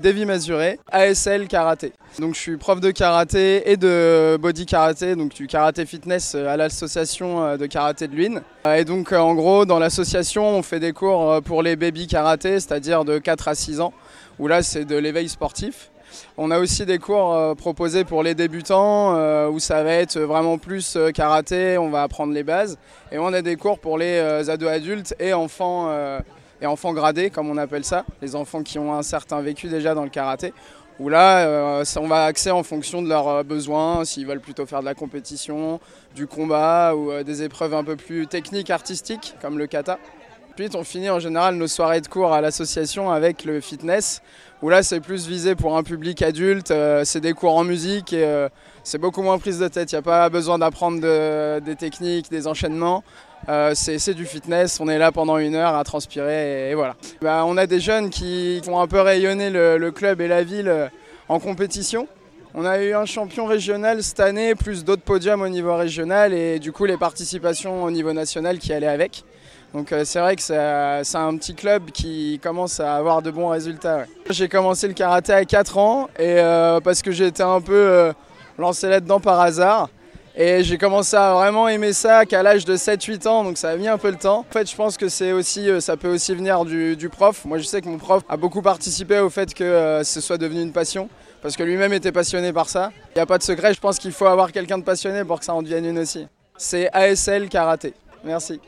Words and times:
Davy 0.00 0.24
Mazuré, 0.26 0.78
ASL 0.92 1.48
Karaté. 1.48 1.92
Donc 2.20 2.36
je 2.36 2.38
suis 2.38 2.56
prof 2.56 2.80
de 2.80 2.92
karaté 2.92 3.68
et 3.68 3.76
de 3.76 4.38
body 4.40 4.64
karaté, 4.64 5.16
donc 5.16 5.34
du 5.34 5.48
karaté 5.48 5.86
fitness 5.86 6.36
à 6.36 6.56
l'association 6.56 7.42
euh, 7.42 7.56
de 7.56 7.66
karaté 7.66 8.06
de 8.06 8.14
Luynes. 8.14 8.42
Et 8.64 8.84
donc 8.84 9.12
euh, 9.12 9.18
en 9.18 9.34
gros 9.34 9.64
dans 9.64 9.80
l'association 9.80 10.48
on 10.50 10.62
fait 10.62 10.78
des 10.78 10.92
cours 10.92 11.28
euh, 11.28 11.40
pour 11.40 11.64
les 11.64 11.74
baby 11.74 12.06
karaté, 12.06 12.60
c'est-à-dire 12.60 13.04
de 13.04 13.18
4 13.18 13.48
à 13.48 13.56
6 13.56 13.80
ans, 13.80 13.92
où 14.38 14.46
là 14.46 14.62
c'est 14.62 14.84
de 14.84 14.94
l'éveil 14.94 15.28
sportif. 15.28 15.90
On 16.36 16.52
a 16.52 16.60
aussi 16.60 16.86
des 16.86 16.98
cours 16.98 17.56
proposés 17.56 18.04
pour 18.04 18.22
les 18.22 18.34
débutants 18.34 19.48
où 19.50 19.58
ça 19.58 19.82
va 19.82 19.92
être 19.92 20.18
vraiment 20.18 20.56
plus 20.56 20.96
karaté, 21.12 21.76
on 21.76 21.90
va 21.90 22.02
apprendre 22.02 22.32
les 22.32 22.44
bases. 22.44 22.78
Et 23.12 23.18
on 23.18 23.26
a 23.34 23.42
des 23.42 23.56
cours 23.56 23.78
pour 23.78 23.98
les 23.98 24.18
ados 24.48 24.70
adultes 24.70 25.14
et 25.20 25.34
enfants 25.34 25.90
et 26.60 26.66
enfants 26.66 26.92
gradés, 26.92 27.30
comme 27.30 27.48
on 27.48 27.56
appelle 27.56 27.84
ça, 27.84 28.04
les 28.22 28.34
enfants 28.36 28.62
qui 28.62 28.78
ont 28.78 28.94
un 28.94 29.02
certain 29.02 29.40
vécu 29.40 29.68
déjà 29.68 29.94
dans 29.94 30.04
le 30.04 30.10
karaté, 30.10 30.52
où 30.98 31.08
là, 31.08 31.46
euh, 31.46 31.84
on 31.96 32.08
va 32.08 32.24
axer 32.24 32.50
en 32.50 32.62
fonction 32.62 33.02
de 33.02 33.08
leurs 33.08 33.28
euh, 33.28 33.42
besoins, 33.42 34.04
s'ils 34.04 34.26
veulent 34.26 34.40
plutôt 34.40 34.66
faire 34.66 34.80
de 34.80 34.84
la 34.84 34.94
compétition, 34.94 35.80
du 36.14 36.26
combat 36.26 36.94
ou 36.96 37.12
euh, 37.12 37.22
des 37.22 37.42
épreuves 37.42 37.74
un 37.74 37.84
peu 37.84 37.96
plus 37.96 38.26
techniques, 38.26 38.70
artistiques, 38.70 39.34
comme 39.40 39.58
le 39.58 39.66
kata. 39.66 39.98
Ensuite, 40.54 40.74
on 40.74 40.82
finit 40.82 41.08
en 41.08 41.20
général 41.20 41.54
nos 41.54 41.68
soirées 41.68 42.00
de 42.00 42.08
cours 42.08 42.32
à 42.32 42.40
l'association 42.40 43.12
avec 43.12 43.44
le 43.44 43.60
fitness, 43.60 44.22
où 44.60 44.68
là, 44.68 44.82
c'est 44.82 44.98
plus 44.98 45.28
visé 45.28 45.54
pour 45.54 45.76
un 45.76 45.84
public 45.84 46.20
adulte, 46.20 46.72
c'est 47.04 47.20
des 47.20 47.32
cours 47.32 47.56
en 47.56 47.62
musique 47.62 48.12
et 48.12 48.48
c'est 48.82 48.98
beaucoup 48.98 49.22
moins 49.22 49.38
prise 49.38 49.60
de 49.60 49.68
tête. 49.68 49.92
Il 49.92 49.94
n'y 49.94 50.00
a 50.00 50.02
pas 50.02 50.28
besoin 50.30 50.58
d'apprendre 50.58 51.00
des 51.60 51.76
techniques, 51.76 52.28
des 52.28 52.48
enchaînements. 52.48 53.04
Euh, 53.48 53.72
c'est 53.74 54.14
du 54.14 54.26
fitness, 54.26 54.78
on 54.80 54.88
est 54.88 54.98
là 54.98 55.10
pendant 55.10 55.38
une 55.38 55.54
heure 55.54 55.74
à 55.74 55.84
transpirer 55.84 56.70
et, 56.70 56.74
voilà. 56.74 56.96
Bah, 57.22 57.44
on 57.46 57.56
a 57.56 57.66
des 57.66 57.80
jeunes 57.80 58.10
qui 58.10 58.60
font 58.64 58.78
un 58.78 58.86
peu 58.86 59.00
rayonner 59.00 59.50
le, 59.50 59.90
club 59.90 60.20
et 60.20 60.28
la 60.28 60.42
ville 60.42 60.68
euh, 60.68 60.88
en 61.28 61.40
compétition. 61.40 62.06
On 62.54 62.64
a 62.64 62.82
eu 62.82 62.94
un 62.94 63.04
champion 63.04 63.46
régional 63.46 64.02
cette 64.02 64.20
année, 64.20 64.54
plus 64.54 64.84
d'autres 64.84 65.02
podiums 65.02 65.42
au 65.42 65.48
niveau 65.48 65.74
régional 65.76 66.32
et 66.32 66.58
du 66.58 66.72
coup 66.72 66.84
les 66.84 66.96
participations 66.96 67.84
au 67.84 67.90
niveau 67.90 68.12
national 68.12 68.58
qui 68.58 68.72
allaient 68.72 68.86
avec. 68.86 69.24
Donc 69.72 69.92
euh, 69.92 70.04
c'est 70.04 70.20
vrai 70.20 70.36
que 70.36 70.42
c'est 70.42 70.56
un 70.56 71.36
petit 71.36 71.54
club 71.54 71.90
qui 71.90 72.40
commence 72.42 72.80
à 72.80 72.96
avoir 72.96 73.22
de 73.22 73.30
bons 73.30 73.48
résultats. 73.48 74.04
J'ai 74.28 74.48
commencé 74.48 74.88
le 74.88 74.94
karaté 74.94 75.32
à 75.32 75.44
4 75.44 75.78
ans 75.78 76.08
et 76.18 76.36
parce 76.82 77.02
que 77.02 77.12
j'étais 77.12 77.42
un 77.42 77.60
peu 77.60 78.12
lancé 78.58 78.88
là-dedans 78.88 79.20
par 79.20 79.40
hasard. 79.40 79.88
Et 80.40 80.62
j'ai 80.62 80.78
commencé 80.78 81.16
à 81.16 81.34
vraiment 81.34 81.66
aimer 81.66 81.92
ça 81.92 82.24
qu'à 82.24 82.44
l'âge 82.44 82.64
de 82.64 82.76
7-8 82.76 83.26
ans, 83.26 83.42
donc 83.42 83.58
ça 83.58 83.70
a 83.70 83.76
mis 83.76 83.88
un 83.88 83.98
peu 83.98 84.08
le 84.08 84.16
temps. 84.16 84.46
En 84.48 84.52
fait, 84.52 84.70
je 84.70 84.76
pense 84.76 84.96
que 84.96 85.08
c'est 85.08 85.32
aussi, 85.32 85.68
euh, 85.68 85.80
ça 85.80 85.96
peut 85.96 86.06
aussi 86.06 86.32
venir 86.32 86.64
du, 86.64 87.08
prof. 87.08 87.44
Moi, 87.44 87.58
je 87.58 87.64
sais 87.64 87.82
que 87.82 87.88
mon 87.88 87.98
prof 87.98 88.22
a 88.28 88.36
beaucoup 88.36 88.62
participé 88.62 89.18
au 89.18 89.30
fait 89.30 89.52
que 89.52 89.64
euh, 89.64 90.04
ce 90.04 90.20
soit 90.20 90.38
devenu 90.38 90.62
une 90.62 90.70
passion, 90.70 91.08
parce 91.42 91.56
que 91.56 91.64
lui-même 91.64 91.92
était 91.92 92.12
passionné 92.12 92.52
par 92.52 92.68
ça. 92.68 92.92
Il 93.16 93.18
n'y 93.18 93.22
a 93.22 93.26
pas 93.26 93.38
de 93.38 93.42
secret, 93.42 93.74
je 93.74 93.80
pense 93.80 93.98
qu'il 93.98 94.12
faut 94.12 94.26
avoir 94.26 94.52
quelqu'un 94.52 94.78
de 94.78 94.84
passionné 94.84 95.24
pour 95.24 95.40
que 95.40 95.44
ça 95.44 95.54
en 95.54 95.60
devienne 95.60 95.86
une 95.86 95.98
aussi. 95.98 96.28
C'est 96.56 96.88
ASL 96.92 97.48
Karaté. 97.48 97.94
Merci. 98.22 98.60